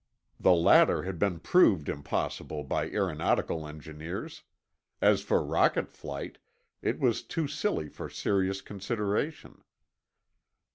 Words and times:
The 0.39 0.53
latter 0.55 1.03
had 1.03 1.19
been 1.19 1.39
"proved" 1.39 1.87
impossible 1.87 2.63
by 2.63 2.89
aeronautical 2.89 3.67
engineers; 3.67 4.41
as 4.99 5.21
for 5.21 5.43
rocket 5.43 5.91
flight, 5.91 6.39
it 6.81 6.99
was 6.99 7.21
too 7.21 7.47
silly 7.47 7.87
for 7.87 8.09
serious 8.09 8.61
consideration. 8.61 9.61